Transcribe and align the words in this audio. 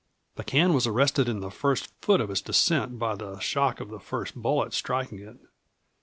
The 0.35 0.43
can 0.43 0.73
was 0.73 0.87
arrested 0.87 1.29
in 1.29 1.41
the 1.41 1.51
first 1.51 1.93
foot 2.01 2.21
of 2.21 2.31
its 2.31 2.41
descent 2.41 2.97
by 2.97 3.13
the 3.13 3.37
shock 3.37 3.79
of 3.79 3.89
the 3.89 3.99
first 3.99 4.33
bullet 4.33 4.73
striking 4.73 5.19
it. 5.19 5.37